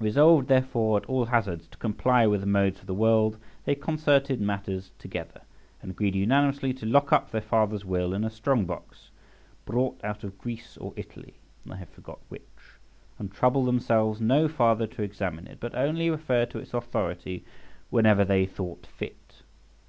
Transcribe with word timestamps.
Resolved, 0.00 0.48
therefore, 0.48 0.96
at 0.96 1.06
all 1.06 1.26
hazards 1.26 1.68
to 1.68 1.78
comply 1.78 2.26
with 2.26 2.40
the 2.40 2.46
modes 2.48 2.80
of 2.80 2.86
the 2.88 2.92
world, 2.94 3.36
they 3.64 3.76
concerted 3.76 4.40
matters 4.40 4.90
together, 4.98 5.42
and 5.80 5.92
agreed 5.92 6.16
unanimously 6.16 6.74
to 6.74 6.84
lock 6.86 7.12
up 7.12 7.30
their 7.30 7.40
father's 7.40 7.84
will 7.84 8.12
in 8.12 8.24
a 8.24 8.30
strong 8.30 8.64
box, 8.64 9.10
brought 9.66 10.00
out 10.02 10.24
of 10.24 10.36
Greece 10.38 10.76
or 10.78 10.92
Italy 10.96 11.34
{79b} 11.64 11.72
(I 11.72 11.76
have 11.76 11.88
forgot 11.90 12.18
which), 12.28 12.78
and 13.16 13.32
trouble 13.32 13.64
themselves 13.64 14.20
no 14.20 14.48
farther 14.48 14.88
to 14.88 15.04
examine 15.04 15.46
it, 15.46 15.58
but 15.60 15.76
only 15.76 16.10
refer 16.10 16.46
to 16.46 16.58
its 16.58 16.74
authority 16.74 17.44
whenever 17.90 18.24
they 18.24 18.46
thought 18.46 18.86
fit. 18.88 19.42